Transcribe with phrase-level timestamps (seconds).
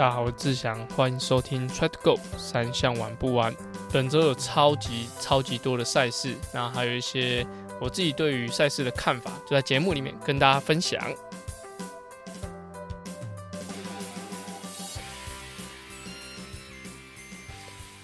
[0.00, 3.54] 大家好，我是志祥，欢迎收听 Try to Go 三项玩不完。
[3.92, 7.46] 本周有超级超级多的赛事，那还有一些
[7.78, 10.98] 我自己对于赛事的看法，就在节目里面跟大家分享。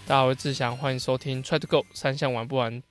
[0.06, 2.82] 大家好，我是志祥，欢迎收听 Try to Go 三项玩不完。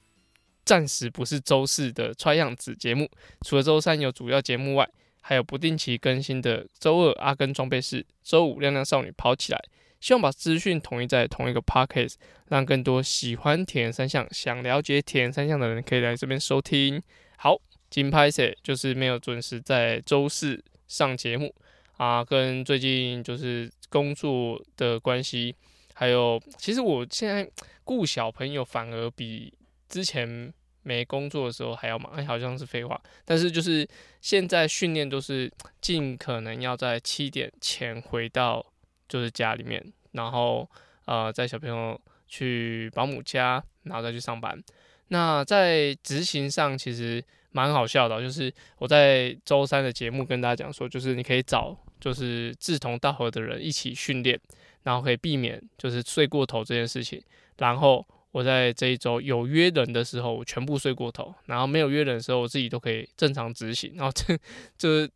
[0.66, 3.08] 暂时不是周四的 Try 样子节目，
[3.46, 4.90] 除了周三有主要节目外。
[5.28, 9.60] 还有不定期更新的周二阿根装备室，周五亮亮少女跑起来。
[10.00, 12.14] 希望把资讯统一在同一个 podcast，
[12.50, 17.02] 让更多喜欢铁人三项、想了解铁人三项的人可以来这边收听。
[17.38, 17.60] 好，
[17.90, 21.52] 金拍摄就是没有准时在周四上节目
[21.98, 25.56] 啊，跟最近就是工作的关系，
[25.96, 27.50] 还有其实我现在
[27.84, 29.52] 顾小朋友反而比
[29.90, 30.54] 之前。
[30.86, 33.02] 没工作的时候还要忙，哎，好像是废话。
[33.26, 33.86] 但是就是
[34.22, 38.64] 现在训练都是尽可能要在七点前回到
[39.10, 40.70] 就是家里面，然后
[41.06, 44.64] 呃在小朋友去保姆家，然后再去上班。
[45.08, 54.40] 那在执行上其实蛮好笑的，就是我在周三的节目跟大家讲说，就是你可以找就是志同道合的人一起训练，
[54.84, 57.20] 然后可以避免就是睡过头这件事情，
[57.58, 58.06] 然后。
[58.36, 63.94] 我在这一周有约人的时候，我全部睡过头；然后没有约人的时候，我自己都可以正常执行。
[63.96, 64.38] 然后这
[64.78, 65.10] 就是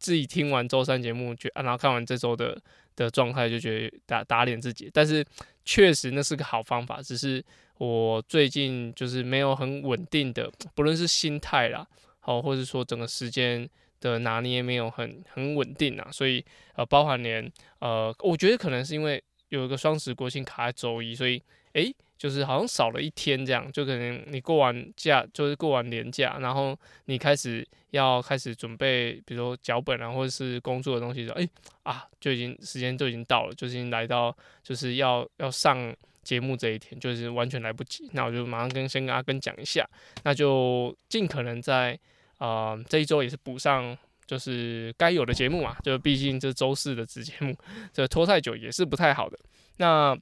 [0.00, 2.60] 自己听完周三节目，觉然后看完这周的
[2.96, 4.90] 的状态，就觉得打打脸自己。
[4.92, 5.24] 但是
[5.64, 7.40] 确实那是个好方法，只是
[7.78, 11.86] 我最近就是没有很稳定的，不论是心态啦，
[12.18, 16.08] 好，或者说整个时间的拿捏没有很很稳定啊。
[16.10, 16.44] 所以
[16.74, 21.40] 呃，包含连呃，我觉得可能是因为有一个双十国庆卡在周一，所以
[21.74, 21.94] 诶。
[22.18, 31.48] 就是好像少了一天这样，就可能你过完假，就是过完年假，然后你开始要开始准备，比如说脚本啊，或者是工作的东西的时候，哎
[31.82, 38.08] 啊，就已经时间就已经到了，就已经来到就是要要上节目这一天，就是完全来不及。
[38.12, 39.88] 那我就马上跟先跟阿根讲一下，
[40.24, 41.98] 那就尽可能在
[42.38, 47.56] 啊这一周也是补上就是该有的节目嘛，就毕竟这周四的子节目，
[47.92, 49.38] 这拖太久也是不太好的。
[49.76, 50.18] 那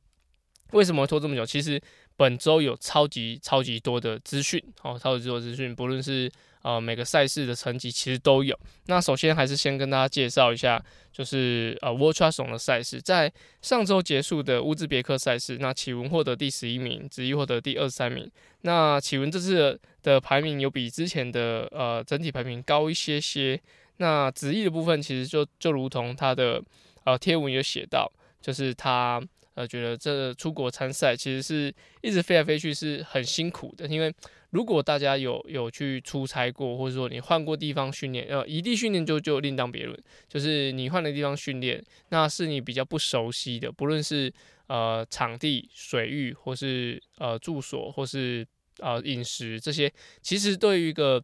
[0.75, 1.47] 为什么会拖这么久？
[1.47, 1.81] 其实
[2.17, 6.31] 本周有超级超级多的资讯，哦，超级多资讯，不论是
[6.63, 8.59] 呃每个赛事的成绩，其实都有。
[8.87, 18.29] 那首先还是先跟大家介绍一下，就是呃 World t r u s t 的赛事，在上周结束的乌兹别克赛事，那启文获得第十一名，子毅获得第二十三名。
[18.63, 23.61] 那启文这次的排名有比之前的呃整体排名高一些些。
[23.99, 26.61] 那子毅的部分其实就就如同他的
[27.05, 28.11] 呃贴文有写到，
[28.43, 29.23] 就是他。
[29.55, 34.13] 呃，觉得这出国参赛其实是一直飞来飞去是很辛苦的，因为
[34.51, 39.99] 如果大家有有去出差过，或者说你换过地方训练，呃，异地训练就就另当别论，
[40.29, 44.33] 就是你换的地方训练，那是你比较不熟悉的，不论是
[44.69, 48.47] 呃场地、水域，或是呃住所，或是
[48.79, 49.93] 呃饮食这些，
[50.23, 51.23] 其实对于一个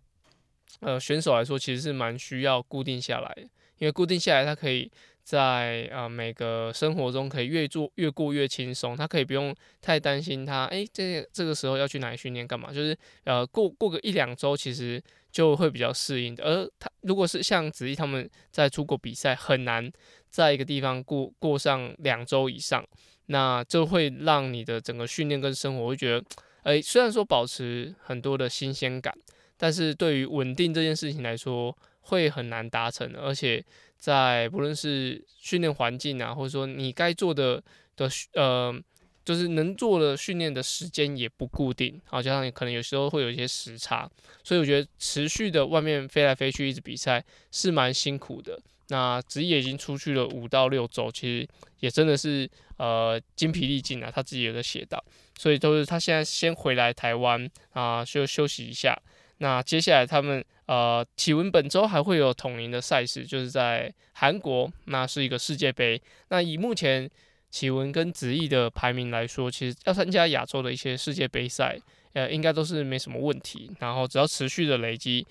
[0.80, 3.48] 呃选手来说，其实是蛮需要固定下来的，
[3.80, 4.88] 因为固定下来，他可以。
[5.22, 12.72] 在啊，每个生活中可以越做越过越轻松，他可以不用太担心他，哎，这这个时候要去哪里训练干嘛？
[12.72, 16.42] 就是呃，过过个一两周，其实就会比较适应的。
[16.42, 19.92] 而他如果是像子怡他们在出国比赛，很难
[20.30, 22.84] 在一个地方过过上两周以上，
[23.26, 26.24] 那就会让你的整个训练跟生活会觉得，
[26.62, 29.14] 哎，虽然说保持很多的新鲜感，
[29.56, 33.64] 但是对于稳定这件事情来说，会很难达成的，而且。
[34.00, 37.62] 在不论是训练环境啊，或者说你该做的
[37.96, 38.74] 的呃，
[39.26, 44.10] 就是能做的训练的时间也不固定，好，加上你可能有时候会有一些时差，
[44.42, 47.22] 所以我觉得持续的外面飞来飞去一直比赛
[47.52, 48.58] 是蛮辛苦的。
[48.88, 51.48] 那职业已经出去了五到六周，其实
[51.80, 55.04] 也真的是呃精疲力尽啊，他自己有在写到，
[55.36, 58.98] 所以都是他现在先回来台湾啊，就休息一下。
[59.40, 66.00] 那接下来他们呃，启文本周还会有统一的赛事，就是在韩国，那是一个世界杯。
[66.28, 67.10] 那以目前
[67.50, 71.78] 启文跟子毅的排名来说，其实要参加亚洲的一些世界杯赛，
[72.12, 73.70] 呃，应该都是没什么问题。
[73.80, 75.26] 然后只要持续的累积。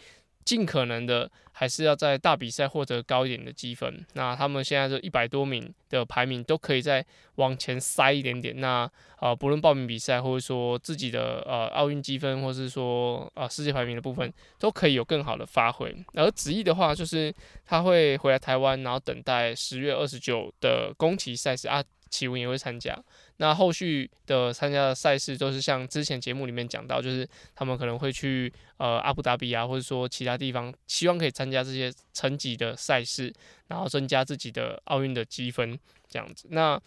[0.50, 4.04] 尽可能的还是要在大比赛获得高一点的积分。
[4.14, 7.06] 那他们现在这一百多名的排名都可以再
[7.36, 8.60] 往前塞一点点。
[8.60, 15.96] 那啊，不论报名比赛，或者说自己的呃奥运积分，或是说啊世界排名的部分，都可以有更好的发挥。
[16.16, 17.32] 而子毅的话，就是
[17.64, 21.84] 他会回来台湾，然后等待十月二十九的宫崎赛事啊。
[22.12, 23.00] 启文也会参加。
[23.42, 27.26] 那后续的参加的赛事都是像之前节目里面讲到，就是
[27.56, 33.34] 他们可能会去呃阿布达比啊，或者说其他地方，希望可以参加这些层级的赛事，
[33.68, 36.48] 然后增加自己的奥运的积分这样子。
[36.52, 36.78] 那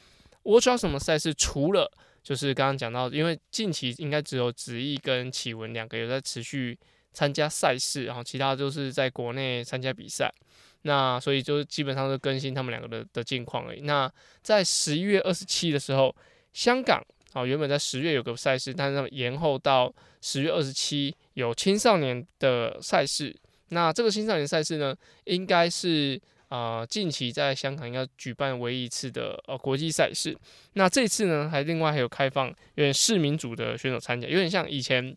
[0.42, 1.32] Watch 什么赛事？
[1.32, 1.90] 除了
[2.22, 6.78] 就是刚刚讲到，因为近期应该只有子毅跟启文两个有在持续
[7.14, 10.30] 参加赛事，然后其他都是在国内参加比赛。
[10.82, 13.80] 那所以就基本上是更新他们两个的的近况而已。
[13.80, 14.12] 那
[14.42, 16.14] 在十一月二十七的时候。
[16.52, 17.02] 香港
[17.32, 23.34] 啊，原本在十月有个赛事，但是延后到十月二十七有青少年的赛事。
[23.68, 24.94] 那这个青少年赛事呢，
[25.24, 30.36] 应该是啊近期在香港要举办唯一一次的呃国际赛事。
[30.74, 35.16] 那这次呢，还另外还有开放有点市民组的选手参加，有点像以前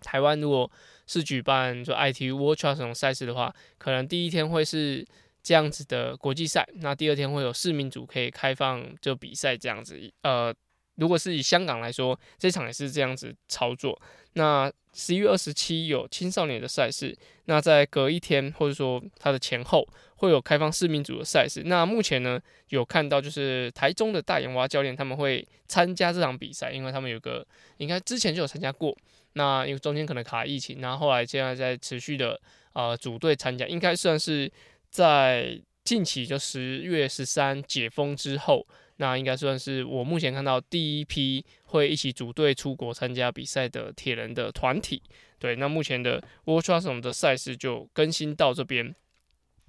[0.00, 0.70] 台湾如果
[1.06, 5.06] 是举办就 IT World Trust 这种赛事的话，可能第一天会是。
[5.44, 10.10] 这样子的国际赛，那第二天会有市民组可以开放就比赛这样子。
[10.22, 10.52] 呃，
[10.94, 14.00] 如果是以香港来说，这场也是这样子操作。
[14.32, 17.14] 那十一月二十七有青少年的赛事，
[17.44, 19.86] 那在隔一天或者说它的前后
[20.16, 21.62] 会有开放市民组的赛事。
[21.66, 22.40] 那目前呢
[22.70, 28.96] 有看到就是台中的大眼蛙教练他们会参加这场比赛，因为他们有个应该之前就有参加过，
[29.34, 32.40] 那因为中间可能卡疫情，然后后来现在在持续的
[32.72, 34.50] 呃组队参加，应该算是。
[34.94, 38.64] 在近期就十月十三解封之后，
[38.98, 45.02] 那应该算是我目前看到第一批会一起组队出国参加比赛的铁人的团体。
[45.40, 48.94] 对，那目前的 World t r u s 的赛事就更新到这边。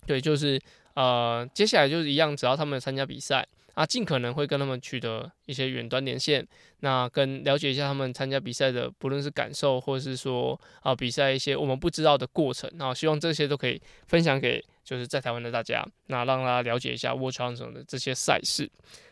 [0.06, 0.62] 对，就是
[0.94, 3.48] 呃，接下来就是一样，只要他们参加比赛。
[3.76, 6.46] 啊，尽可能会跟他们取得一些远端连线，
[6.80, 18.68] 那跟了解一下他们参加比赛的，不论是感受，或者是说啊比赛一些我们不知道的过程，那希望这些都可以分享给就是在台湾的大家，那让大家了解一下 World Champion 的这些赛事。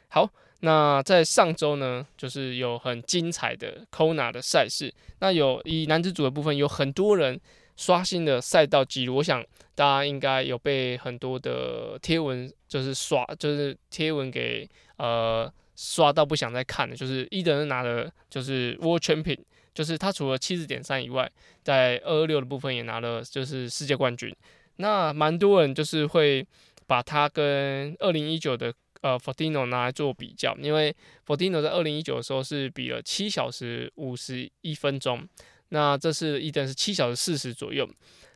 [0.08, 0.30] 好，
[0.62, 7.40] 那在上周呢，就是有很精彩的 Kona 的赛事，那有以男子组的部分，有很多人。
[7.76, 9.44] 刷新的赛道记录，我想
[9.74, 16.96] 大家应该有被很多的贴文，就是刷，就是贴文给呃刷到不想再看的。
[16.96, 19.40] 就是伊德拿了就是 World Champion，
[19.74, 21.30] 就是他除了七十点三以外，
[21.64, 24.34] 在二二六的部分也拿了就是世界冠军。
[24.76, 26.46] 那蛮多人就是会
[26.86, 28.72] 把他跟二零一九的
[29.02, 30.96] 呃 Fortino 拿来做比较，因为
[31.26, 35.28] Fortino 在二零一九的时候是比了七小时五十一分钟。
[35.74, 37.90] 那这是一等是七小时四十左右，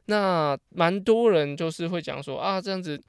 [0.05, 2.99] 那蛮多人就是会讲说啊，这样子，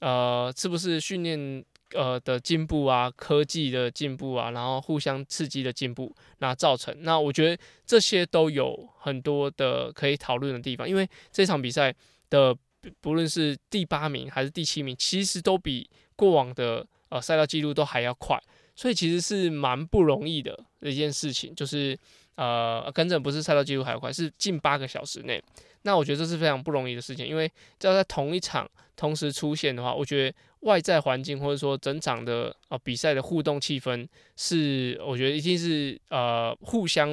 [0.00, 1.64] 呃，是不是训练
[1.94, 6.94] 呃的进步啊，科技的进步啊，然后互相刺激的进步，那造成？
[7.00, 11.94] 那我觉得这些都有很多的可以讨论的地方，因为这场比赛
[12.28, 12.54] 的
[13.00, 18.38] 不论是第八名还是第七名，其实都比过往的呃赛道记录都还要快，
[18.76, 21.98] 所以其实是蛮不容易的一件事情，就是。
[22.38, 25.42] 呃，跟着不是赛道记录还要快，是近八个小时内。
[25.82, 27.50] 那我觉得这是非常不容易的事情，因为
[27.80, 34.06] 要在同一场同时出现的话，我觉得外在环境或者说整场的呃比赛的互动气氛
[34.36, 37.10] 是，我觉得一定是呃互相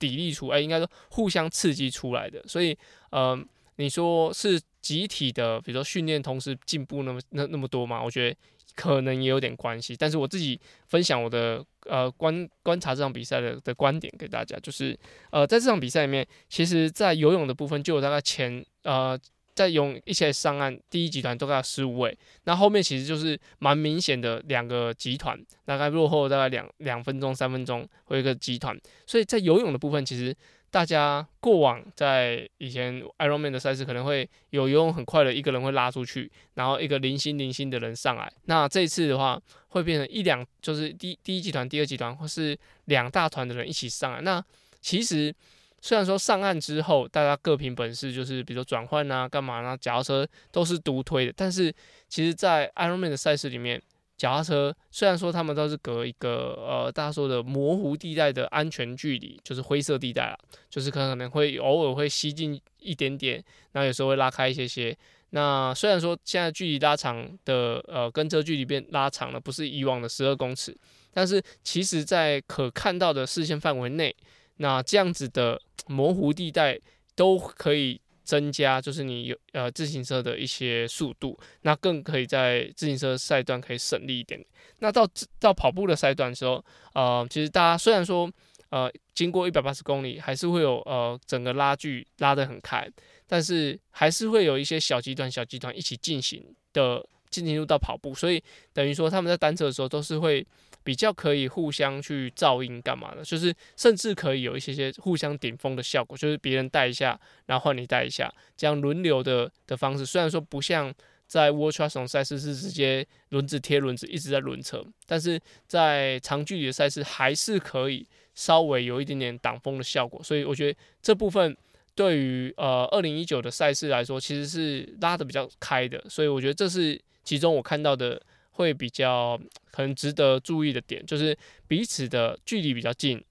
[0.00, 2.42] 砥砺出，哎，应该说互相刺激出来的。
[2.48, 2.76] 所以，
[3.10, 3.38] 呃，
[3.76, 8.02] 你说是集体的，比如说训练同时进步那么那那么多吗？
[8.02, 8.36] 我觉得。
[8.76, 14.96] 可能也有点关系，但是我自己分享我的呃观观察这场比赛的的观点给大家，就是
[15.30, 19.18] 呃在这场比赛里面，其实在游泳的部分就有大概前呃
[19.54, 30.36] 在泳一些上岸第一集团都概十五位，那后面其实就是蛮明显的两个集团，大概落后大概两两分钟三分钟或一个集团，所以在游泳的部分其实。
[30.76, 38.30] 大家过往在以前 Ironman 的赛事，可能会有游泳很快的一个人会拉出去，然后一个零星零星的人上来。
[38.44, 42.54] 那这一次的话，会变成一两，就是第第一集团、第二集团，或是
[42.84, 44.20] 两大团的人一起上来。
[44.20, 44.44] 那
[44.82, 45.34] 其实
[45.80, 51.74] 虽然说上岸之后，大家各凭本事，就是比如说转换啊、干嘛呢，脚踏车都是独推的，但是
[52.06, 53.80] 其实，在 Ironman 的赛事里面。
[54.16, 60.38] 脚踏车虽然说他们都是隔一个呃大家说的模糊地带的安全距离，就是灰色地带啊，
[60.70, 64.96] 就是可可能会偶尔会吸进一点点，那有时候会拉开一些些。
[65.30, 70.74] 那虽然说现在距离拉长的呃跟车距离变拉长了，不是以往的十二公尺，
[71.12, 74.14] 但是其实在可看到的视线范围内，
[74.56, 76.80] 那这样子的模糊地带
[77.14, 78.00] 都可以。
[78.26, 84.44] 增加就是你有呃自行车的一些速度，那更可以在自行车赛段可以省力一点。
[84.80, 88.30] 那到到跑步的赛段的时候，呃，其实大家虽然说
[88.70, 92.86] 呃经过一百八十公里，还是会有呃整个拉距拉得很开，
[93.26, 98.42] 但是还是会有一些小集团小集团一起进行的进行入到跑步，所以
[98.72, 100.46] 等于说他们在单车的时候都是会
[100.86, 110.06] 比较可以互相去照应干嘛的，就是甚至可以有一些些互相顶峰的效果，就是别人带一下，然后换你带一下，这样轮流的的方式。
[110.06, 110.94] 虽然说不像
[111.26, 120.22] 在 World t r u s t 赛事是直接轮子贴轮子一直在轮车，但是在长距离的赛事还是可以稍微有一点点挡风的效果。
[120.22, 121.56] 所以我觉得这部分
[121.96, 126.00] 对于呃二零一九的赛事来说，其实是拉的比较开的。
[126.08, 128.22] 所以我觉得这是其中我看到的。
[128.56, 129.38] 会比较
[129.70, 131.36] 可能值得注意的点，就是
[131.68, 133.22] 彼此的距离比较近，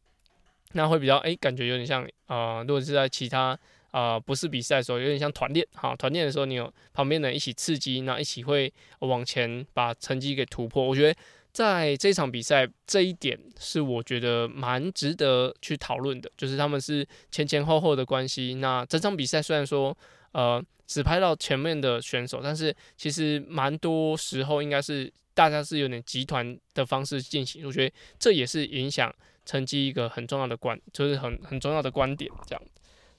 [0.74, 3.58] 那会比较哎，感觉有点像啊，如果是在其他
[3.89, 10.86] 啊不是比赛的时候，有点像团练哈，团练的时候你有旁边人一起刺激，那一起会往前把成绩给突破。
[10.86, 11.20] 我觉得
[11.51, 18.55] 在这场比赛这一点是我觉得蛮值得去讨论的，就是他们是前前后后的关系。
[18.55, 19.98] 那整场比赛虽然说
[20.34, 20.63] 呃。
[20.87, 29.13] 只拍到前面的选手，但是其实蛮多时候应该是大家是有点集团的方式进行，我觉得这也是影响
[29.45, 32.31] 成绩一个很重要的观，就是很很重要的观点。
[32.47, 32.61] 这样，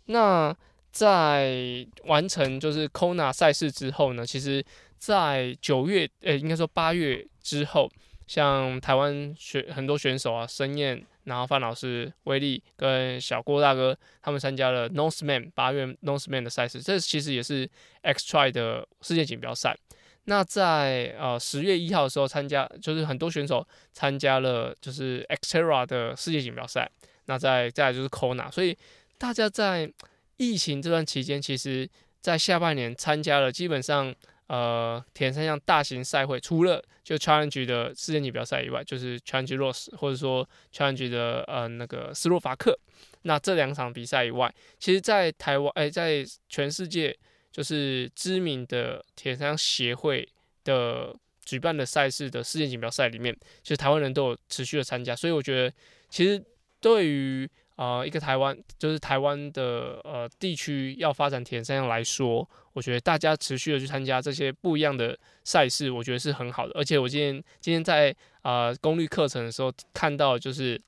[0.06, 0.56] 那
[0.92, 4.64] 在完成就是 Kona 赛事之后呢，其实
[4.98, 7.90] 在九月，呃，应该说八月之后，
[8.26, 11.04] 像台湾选很多选手啊，申燕。
[11.26, 17.68] 然后范老师、威力跟小郭大哥他们参加了 Northman 八月 Northman 的赛事，这其实也是
[18.02, 19.76] X Try 的世界锦标赛。
[20.24, 26.90] 那在呃十月一号的时候参加，就是很多选手参加了就是 Xterra 的世界锦标赛。
[27.26, 28.76] 那再再来就是 Kona，所以
[29.18, 29.92] 大家在
[30.36, 31.88] 疫情这段期间，其实
[32.20, 34.14] 在下半年参加了基本上。
[34.48, 42.78] 呃，田三项大型赛会，除了就 Challenge 的世界锦标赛以外，就是 Challenge Ross 或者说 Challenge 的呃那个斯洛伐克，
[43.22, 47.16] 那这两场比赛以外，其实，在台湾哎，在全世界
[47.50, 50.28] 就是知名的田三项协会
[50.62, 55.74] 的举办的赛事的世界锦标赛里面，其实台湾人都有持续的参加，所以我觉得
[56.08, 56.40] 其实
[56.80, 66.72] 对于啊，一个台湾就是台湾的呃地区要发展田三项来说，我觉得大家持续的去参加这些不一样的赛事，我觉得是很好的。
[66.74, 70.80] 而且我今天今天在啊功率课程的时候看到，就是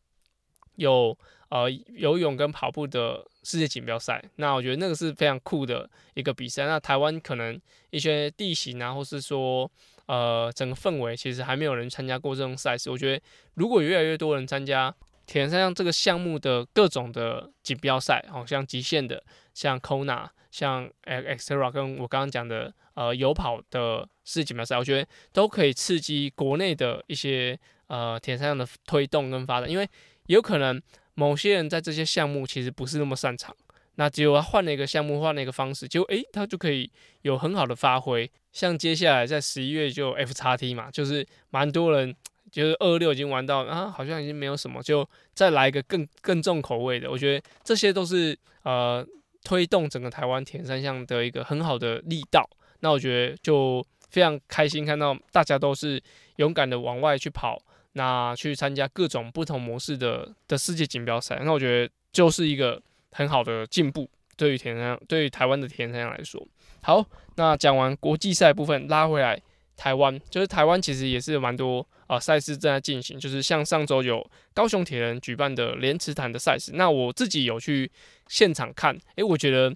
[0.77, 1.15] 有
[1.51, 6.65] 呃游泳跟跑步的世界锦标赛，那我觉得那个是非常酷的一个比赛。
[6.65, 9.71] 那台湾可能一些地形啊，或是说
[10.07, 12.91] 呃整个氛围，其实还没有人参加过这种赛事。
[12.91, 14.95] 我觉得如果越来越多人参加。
[15.29, 29.87] 铁人三项这个项目的各种的锦标赛，好像极限的，像 Kona，像 Xterra，跟我刚刚讲的呃有跑的世界锦标赛，我觉得都可以刺激国内的一些呃铁人三项的推动跟发展，因为
[30.29, 30.81] 有可能
[31.13, 33.55] 某些人在这些项目其实不是那么擅长，
[33.97, 38.31] 那只有他换了一个项目，换了一个方式，就诶他就可以有很好的发挥。
[38.51, 42.17] 像接下来在十一月就 F 叉 T 嘛，就是蛮多人。
[42.51, 47.11] 就是二六已经玩到啊，好像已经没有什么，就再来一个更更重口味的。
[47.11, 49.07] 我觉得这些都是呃
[49.45, 52.49] 推动整个台湾田三项的一个很好的力道。
[52.81, 56.01] 那我觉得就非常开心看到大家都是
[56.37, 57.61] 勇敢的往外去跑，
[57.93, 61.41] 那去参加各种不同模式的的世界锦标赛。
[61.45, 62.81] 那我觉得就是一个
[63.13, 66.47] 很好的进步，对于田三对于台湾的田三项来说。
[66.83, 67.05] 好，
[67.37, 69.41] 那讲完国际赛部分，拉回来
[69.77, 71.87] 台湾，就是台湾其实也是蛮多。
[72.09, 77.89] 啊，赛事正在进行，就是像上周有高雄铁人举办的莲池潭的赛事，那我自己有去
[78.29, 79.73] 现场看，诶，我觉得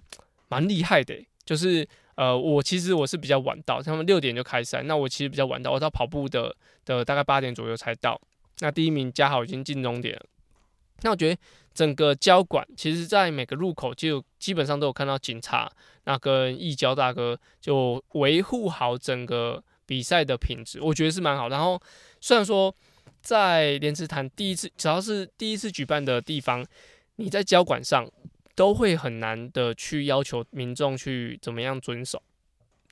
[0.49, 1.15] 蛮厉害的。
[1.45, 8.19] 就是呃，我其实我是比较晚到，他们六点就开赛，那我其实比较晚到，我到跑步的的大概八点左右才到。
[8.59, 10.25] 那第一名嘉豪已经进终点了，
[11.03, 11.39] 那我觉得
[11.71, 15.71] 整个交管其实在每个路口就基本上都有看到警察，
[16.05, 19.63] 那跟义交大哥就维护好整个。
[19.85, 21.49] 比赛的品质，我觉得是蛮好。
[21.49, 21.79] 然后
[22.23, 22.73] 虽然说
[23.21, 26.65] 在莲池潭第一次，只要是第一次举办的地方，
[27.17, 28.09] 你在交管上
[28.55, 32.23] 都会很难的去要求民众去怎么样遵守。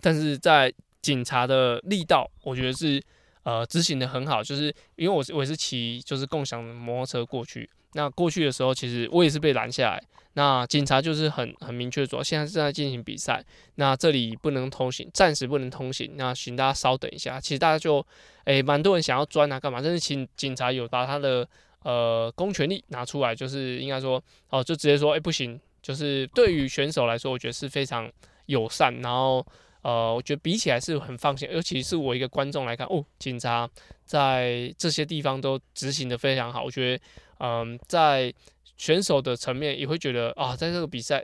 [0.01, 3.01] 但是在警察的力道，我觉得是
[3.43, 4.43] 呃执行的很好。
[4.43, 4.63] 就是
[4.97, 10.03] 因为我是我是骑就是共享摩托车过去，那过去的时候，其实我也是被拦下来。
[10.33, 13.43] 那警察就是很很明确说，现在正在进行比赛，
[13.75, 17.37] 那这里不能通行，暂时不能通行，那请大家稍等一下。
[17.37, 18.05] 其实大家就，
[18.45, 19.81] 诶，蛮多人想要钻啊，干嘛？
[19.83, 21.45] 但是请警察有把他的
[21.83, 25.59] 呃公权力拿出来，就是应该说，哦，就直接说，诶，不行。
[25.81, 28.09] 就是对于选手来说，我觉得是非常
[28.45, 29.45] 友善，然后
[29.81, 33.69] 呃，我觉得比起来是很放心，尤其是我一个观众来看，哦，警察
[34.05, 37.03] 在这些地方都执行的非常好，我觉得，
[37.39, 38.33] 嗯，在。
[38.81, 41.23] 选手的层面也会觉得啊，在这个比赛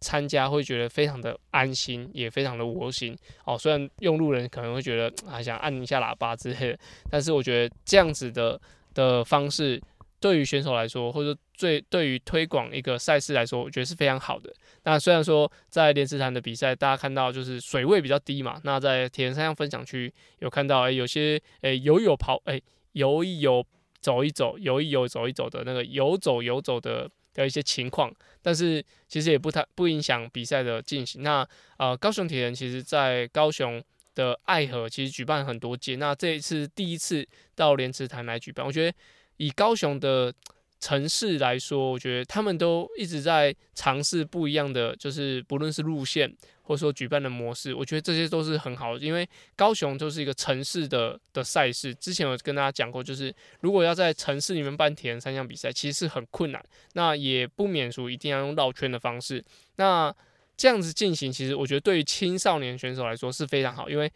[0.00, 3.56] 参加会觉得非常的安心，也非常的窝心哦。
[3.56, 6.78] 虽然用路人可能会觉得啊，想按一下喇叭之类的，
[7.10, 8.60] 但是我觉得这样子的
[8.92, 9.80] 的方式。
[10.20, 14.52] 对于选手来说，或者最对于推广一个赛事来说，我觉得是非常好的。
[14.82, 22.60] 那虽然说在莲池潭的比赛，大家看到就是水位比较低嘛，那在铁人三项分享区有看到，哎，有些哎游泳跑，哎
[22.94, 23.64] 游一游
[24.00, 28.12] 走一走，游一游走一走的那个游走游走的的一些情况，
[28.42, 31.22] 但是其实也不太不影响比赛的进行。
[31.22, 33.82] 那呃，高雄铁人其实在高雄
[34.14, 38.96] 的爱河其实举办很多届，那这一次第一次到莲池潭来举办，我觉得。
[39.40, 40.34] 以高雄的
[40.80, 46.32] 城市来说，我觉得他们都一直在尝试不一样的，就是不论是路线
[46.62, 49.04] 或者说举办的模式，我觉得这些都是很好的。
[49.04, 56.64] 因为高雄就是一个城市的的赛事，之前有跟大家讲过，就是如果要在城市里面办铁人三项比赛，其实是很困难。
[56.92, 59.44] 那也不免俗，一定要用绕圈的方式。
[59.76, 60.14] 那
[60.56, 64.10] 这样子进行，其实我觉得对于青少年选手来说是非常好，因为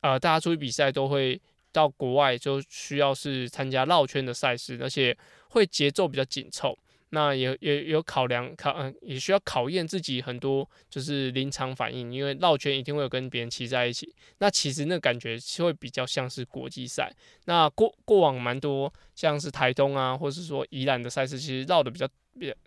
[0.00, 1.40] 呃，大家出去比赛都会。
[1.70, 5.16] 到国外就需要是参加绕圈的赛事，而且
[5.50, 6.78] 会节奏比较紧凑。
[7.10, 14.14] 那也也有考量考，嗯，也需要考验自己很多就是临场反应，因为绕圈一定会有跟别人骑在一起。
[14.40, 17.10] 那其实那感觉会比较像是国际赛。
[17.46, 22.06] 那过过往蛮多像是台东啊，或是说宜兰的赛事，其实绕的比较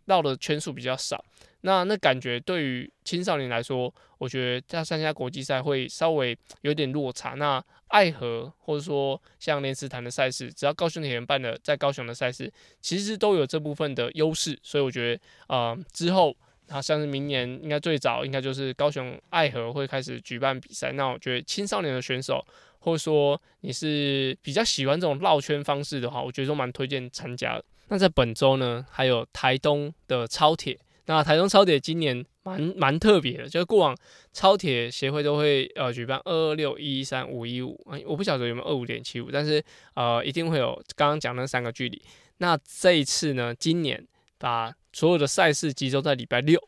[0.06, 1.24] 绕的圈数比较少。
[1.62, 7.36] 那那感觉对于青少年来说，我觉得在参加国际赛会稍微有点落差。
[7.36, 14.58] 那爱河或者说像莲池潭的赛事，只要高雄铁人办的在高雄的赛事，其实都有这部分的优势。
[14.64, 16.36] 所以我觉得，呃，之后
[16.70, 20.92] 啊，像是明年应该最早应该就是高雄爱河会开始举办比赛。
[20.94, 22.46] 那我觉得青少年的选手，
[22.80, 27.64] 或者说你是比较喜欢这种绕圈方式的话，我觉得都蛮推荐参加的。
[27.90, 30.80] 那在本周呢，还有台东的超铁。
[31.06, 33.98] 那台中超铁今年蛮蛮特别的，就是过往
[34.32, 39.64] 超铁协会都会呃举办二二六一三五一五，我不晓得有没有二五点七五，但是
[39.96, 42.02] 呃一定会有刚刚讲那三个距离。
[42.38, 46.60] 那这一次呢，今年把所有的赛事集中在礼拜六，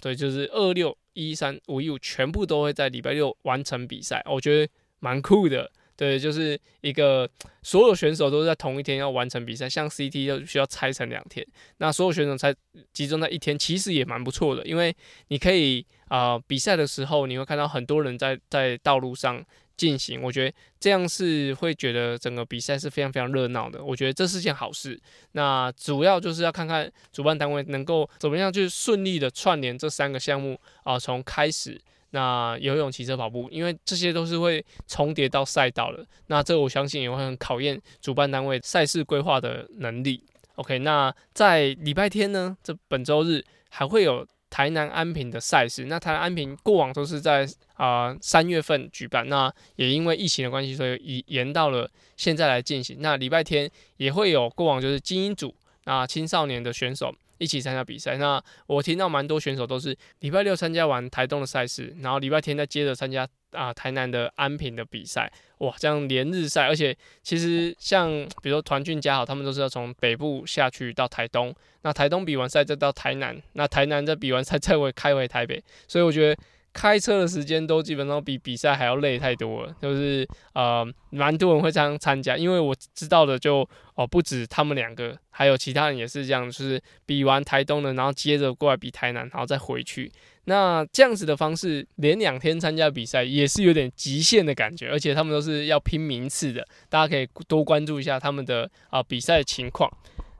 [0.00, 5.70] 对，就是二六一三五一五全部都会在礼拜六完成比赛，我觉得蛮酷的。
[6.02, 7.30] 对，就是一个
[7.62, 11.46] 所有选手都是在同一天要完成比赛，像 CT 就需要拆成两天，
[11.78, 12.52] 那所有选手才
[12.92, 14.92] 集中在一天，其实也蛮不错的，因为
[15.28, 19.40] 你可以啊比赛的时候你会看到很多人在在道路上
[19.76, 25.00] 进行，我觉得这样是会觉得整个比赛是非常非常热闹的，我觉得这是件好事。
[25.32, 31.80] 那主要就是要看看主办单位能够怎么样去顺利的串联这三个项目啊，从开始。
[32.12, 40.24] 那游泳、骑车、跑步，因为这些都是会重叠到赛道的，那这我相信也会很考验主办单位赛事规划的能力。
[40.56, 45.86] OK，那在礼拜天呢，这本周日还会有台南安平的赛事。
[45.86, 52.98] 那台南安平过往都是在啊三月份举办，那也因为疫情的关系，所以延延到了现在来进行。
[53.00, 57.14] 那礼拜天也会有过往就是精英组啊青少年的选手。
[57.42, 58.16] 一起参加比赛。
[58.16, 65.30] 那我听到蛮多选手都是礼拜六参加完台东的赛事，然后礼拜天再接着参加啊台南的安平的比赛。
[65.58, 68.08] 哇，这样连日赛，而且其实像
[68.42, 75.62] 比如说团俊家好，他们都是要从北部下去到台东，那台东比完赛再到台南，那台南再比完赛再回开回台北。
[75.88, 76.40] 所以我觉得。
[76.72, 90.10] 开车的时间都基本上比比赛还要累太多了，就是呃，蛮多人会这样参加，因为我知道的就哦不止他们两个，还有其他人也是这样，就是比完台东的，然后接着过来比台南，然后再回去。
[90.46, 99.88] 那这样子的方式，连两天参加比赛也是有点极限的感觉，而且他们都是要拼名次的，大家可以多关注一下他们的啊比赛情况。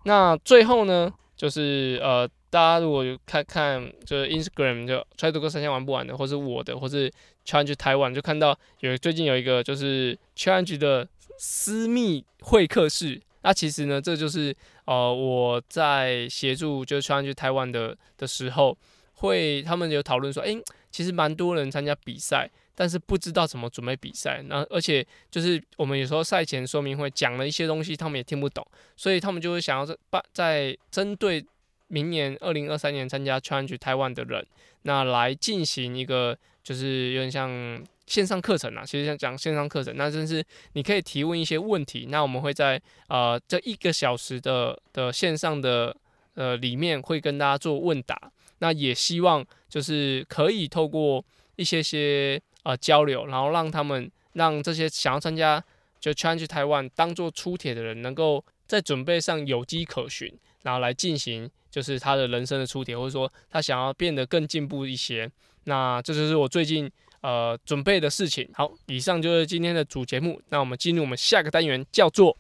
[0.05, 1.13] 那最后呢，
[1.43, 2.31] 就是呃。
[2.53, 7.11] 大家如果看看就是 Instagram 就 try to go 三千玩不完的，或是我的，或是
[7.47, 13.19] challenge 台湾，就看到有最近有一个就是 challenge 的私密会客室。
[13.41, 18.77] 那其实呢，这就是呃我在协助就是 challenge 台湾的的时候，
[19.15, 24.43] 会他们有讨论说，诶，其实蛮多人参加比赛，但是不知道怎么准备比赛。
[24.47, 31.45] 那而且就是我们有时候赛前说明会讲了一些东西，他们也听不懂，所以他们就会想要在把在针对。
[31.89, 34.47] 明年二零二三年参加 Challenge 台湾的人，
[34.85, 45.95] 那来进行一个就是有点像线上课程啊，其实像讲线上课程，那真是你可以提问一些问题，那我们会在呃这一个小时的的线上的
[46.33, 48.19] 呃里面会跟大家做问答，
[48.61, 51.23] 那也希望就是可以透过
[51.57, 55.63] 一些些呃交流，然后让他们让这些想要参加
[56.01, 61.51] 就 Challenge 台湾当做出铁的人，能够在准备上有迹可循，然后来进行。
[61.73, 65.27] 就是他的人生的出铁，或者说他想要变得更进步一些，
[65.65, 66.91] 那这就是我最近
[67.23, 68.47] 呃准备的事情。
[68.53, 72.37] 好，以上就是今天的主节目，那我们进入我们下个单元，叫做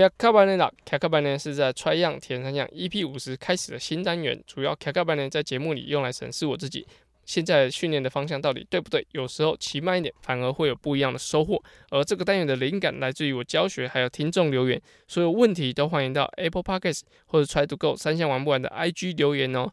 [0.00, 0.70] 卡卡班呢？
[0.84, 6.84] 卡卡班呢是在 Try 样田三样 EP 五十开始的新单元，主要卡卡班呢在节目里用来审视我自己
[7.24, 9.06] 现在训练的方向到底对不对。
[9.12, 11.62] 有时候骑慢一点，反而会有不一样的收获。
[11.90, 14.80] 而这个单元的灵感来自于我教学，还有听众留言。
[15.06, 19.70] 所有问题都欢迎到 Apple Podcasts 或者 Try to Go 三项玩不完的 IG 留言哦。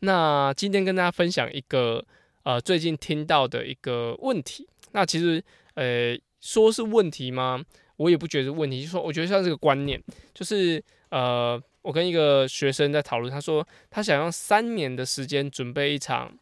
[0.00, 2.04] 那今天跟大家分享一个
[2.44, 4.68] 呃最近听到的一个问题。
[4.92, 5.42] 那其实
[5.74, 7.60] 呃说是问题吗？
[7.96, 10.02] 我也不觉得问题，就说我觉得像这个观念，
[10.32, 16.36] 就是呃，我跟一个学生在讨论，他说他想用三年的时间准备一场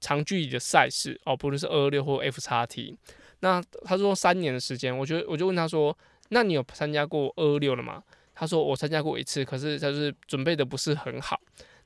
[0.00, 2.96] 长距离的赛事哦，不论是二二六或 F 叉 T。
[3.40, 5.96] 那他说三年的时间，我觉得我就问他说，
[6.30, 8.02] 那你有参加过二二六了吗？
[8.34, 11.40] 他说我参加过一次，可是他是准备的不是很好。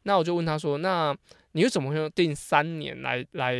[0.04, 1.16] 那我就问他说，那
[1.52, 3.54] 你又怎么会定三年来来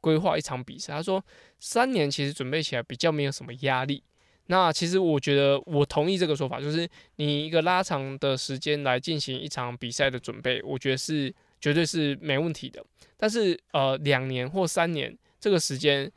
[0.00, 0.92] 规划一场比赛？
[0.92, 1.24] 他说
[1.58, 4.02] 三年其实准备起来比较没有什么压力。
[4.46, 12.84] 那其实我觉得我同意这个说法，就是你一个拉长的时间来进行一场比赛的准备，我觉得是绝对是没问题的。
[13.16, 16.10] 但是呃，两年或三年这个时间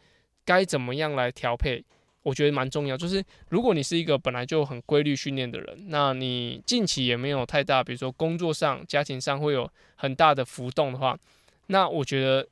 [0.43, 1.81] 该怎么样来调配，
[2.21, 2.97] 我觉得蛮重要。
[2.97, 11.17] 就是如果你是一个本来就很规律训练的人，那你近期也没有太大，比如说工作上、家庭上会有很大的浮动的话，
[11.67, 12.45] 那我觉得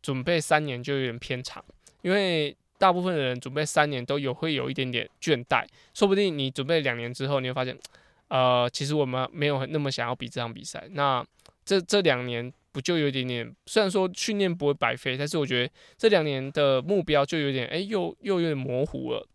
[0.00, 1.64] 准备三年就有点偏长，
[2.02, 2.56] 因为。
[2.78, 7.76] 大部分的人准备三年都有会有一点点倦怠，说不定你准备两年之后，你会发现，
[8.28, 10.86] 呃，其实我们没有那么想要比这场比赛。
[10.92, 11.24] 那
[11.64, 13.54] 这这两年不就有一点点？
[13.66, 19.26] 虽然说训练不会白费，但是我觉得这两年的目标就有点，哎，又又有点模糊了。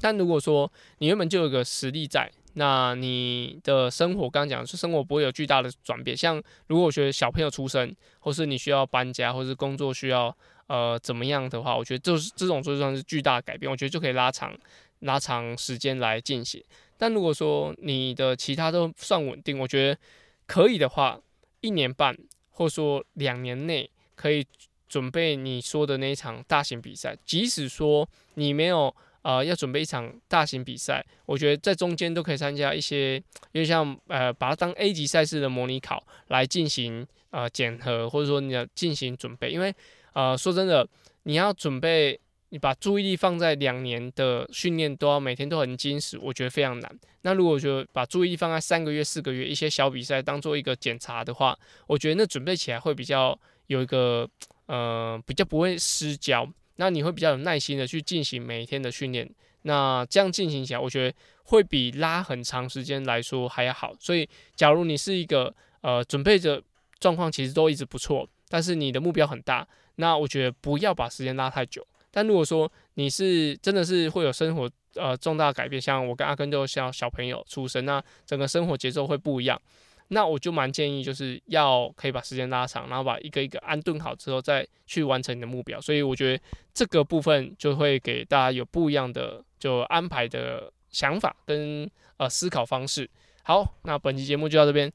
[0.00, 6.16] 但如果说你原本就有个实力在，那你的生活刚讲是生活不会有巨大的转变。
[6.16, 10.36] 像如果我觉得小朋友出生，或是你需要搬家，或是工作需要。
[10.68, 14.52] 呃，怎么样的话，我觉得就是这种就算是巨大改变，我觉得就可以拉长
[14.98, 16.60] 拉长时间来进行。
[16.98, 20.00] 但如果说你的其他都算稳定，我觉得
[20.44, 21.20] 可以的话，
[21.60, 22.18] 一年半
[22.50, 24.44] 或说两年内可以
[24.88, 27.16] 准备你说的那一场大型比赛。
[27.24, 28.92] 即使说你没有
[29.26, 33.16] 呃要准备一场大型比赛，我觉得在中间都可以参加一些，
[33.50, 39.74] 因为像呃把它当 A 级赛事的模拟考来进行呃检核，或者说你要进行准备，因为。
[40.18, 40.88] 呃，说真的，
[41.24, 46.98] 你要准备，你把注意力放在两年的训练都要每天都很精实，我觉得非常难。
[47.20, 51.54] 那如果就把注意力放在三个月、四个月一些小比赛当做一个检查的话，
[51.86, 54.26] 我觉得那准备起来会比较有一个
[54.64, 59.28] 呃比较不会失焦，那你会比较有耐心的去进行每一天的训练。
[59.62, 63.92] 那这样进行起来，我觉得会比拉很长时间来说还要好。
[63.98, 66.62] 所以，假如你是一个呃准备的
[67.00, 69.66] 状况其实都一直不错，但是你的目标很大。
[69.96, 79.60] 那我觉得不要把时间拉太久，但如果说你是真的是会有生活呃重大改变，像我跟阿根都像小朋友出生，那整个生活节奏会不一样，
[80.08, 85.80] 那我就蛮建议就是要可以把时间拉长，然后把一个一个安顿好之后再去完成你的目标。
[85.80, 86.42] 所以我觉得
[86.72, 93.08] 这个部分就会给大家有不一样的就安排的想法跟呃思考方式。
[93.42, 94.92] 好，那本期节目就到这边，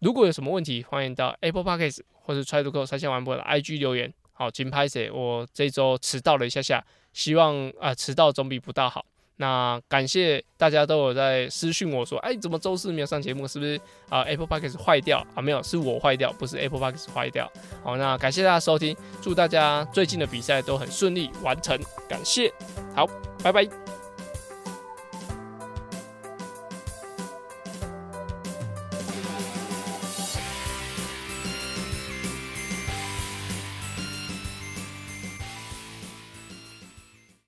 [0.00, 4.12] 如果有什么问题，欢迎到 Apple Podcast 或者 Try to Go 三线玩播的 IG 留言。
[4.32, 5.10] 好，金拍谁？
[5.10, 9.04] 我这周迟到了一下下，希望啊迟到总比不到好。
[9.38, 13.46] 那感谢大家都有在私讯我说，哎，怎么周四没有上节目？
[13.46, 15.40] 是不是啊？Apple Podcast 坏掉啊？
[15.40, 17.50] 没有，是我坏掉，不是 Apple Podcast 坏掉。
[17.82, 22.52] 好，那感谢大家收听，祝大家最近的比赛都很顺利完成，感谢。
[22.94, 23.06] 好，
[23.42, 23.97] 拜拜。